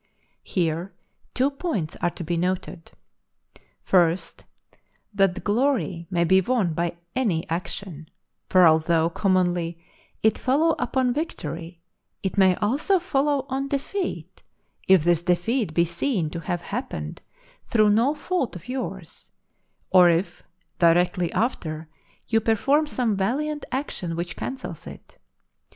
[0.41, 0.95] Here
[1.35, 2.91] two points are to be noted;
[3.83, 4.45] first,
[5.13, 8.09] that glory may be won by any action;
[8.49, 9.77] for although, commonly,
[10.23, 11.81] it follow upon victory,
[12.23, 14.41] it may also follow on defeat,
[14.87, 17.21] if this defeat be seen to have happened
[17.67, 19.29] through no fault of yours,
[19.91, 20.41] or if,
[20.79, 21.87] directly after,
[22.27, 25.19] you perform some valiant action which cancels it.